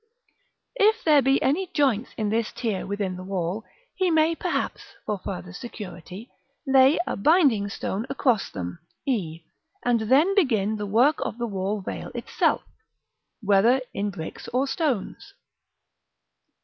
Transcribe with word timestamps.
If 0.77 1.03
there 1.03 1.21
be 1.21 1.39
any 1.43 1.67
joints 1.67 2.09
in 2.17 2.29
this 2.31 2.51
tier 2.51 2.87
within 2.87 3.17
the 3.17 3.23
wall, 3.23 3.63
he 3.93 4.09
may 4.09 4.33
perhaps, 4.33 4.81
for 5.05 5.19
further 5.19 5.53
security, 5.53 6.31
lay 6.65 6.97
a 7.05 7.15
binding 7.15 7.69
stone 7.69 8.07
across 8.09 8.49
them, 8.49 8.79
e, 9.05 9.41
and 9.85 9.99
then 9.99 10.33
begin 10.33 10.75
the 10.77 10.87
work 10.87 11.17
of 11.19 11.37
the 11.37 11.45
wall 11.45 11.81
veil 11.81 12.09
itself, 12.15 12.63
whether 13.43 13.79
in 13.93 14.09
bricks 14.09 14.47
or 14.47 14.65
stones. 14.65 15.35